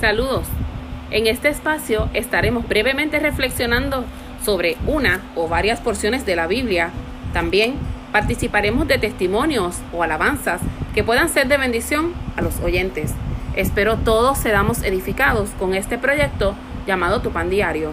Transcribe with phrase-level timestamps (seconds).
[0.00, 0.46] Saludos.
[1.10, 4.04] En este espacio estaremos brevemente reflexionando
[4.44, 6.90] sobre una o varias porciones de la Biblia.
[7.32, 7.76] También
[8.12, 10.60] participaremos de testimonios o alabanzas
[10.94, 13.14] que puedan ser de bendición a los oyentes.
[13.54, 16.54] Espero todos seamos edificados con este proyecto
[16.86, 17.92] llamado Tu Pan Diario.